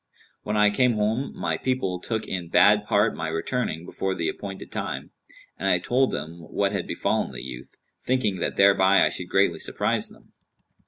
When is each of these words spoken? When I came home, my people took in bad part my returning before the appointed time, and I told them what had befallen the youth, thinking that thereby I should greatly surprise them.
When 0.41 0.57
I 0.57 0.71
came 0.71 0.93
home, 0.93 1.31
my 1.37 1.57
people 1.57 1.99
took 1.99 2.25
in 2.25 2.49
bad 2.49 2.85
part 2.87 3.15
my 3.15 3.27
returning 3.27 3.85
before 3.85 4.15
the 4.15 4.29
appointed 4.29 4.71
time, 4.71 5.11
and 5.59 5.69
I 5.69 5.77
told 5.77 6.09
them 6.09 6.39
what 6.39 6.71
had 6.71 6.87
befallen 6.87 7.31
the 7.33 7.43
youth, 7.45 7.75
thinking 8.03 8.37
that 8.37 8.55
thereby 8.57 9.05
I 9.05 9.09
should 9.09 9.29
greatly 9.29 9.59
surprise 9.59 10.09
them. 10.09 10.33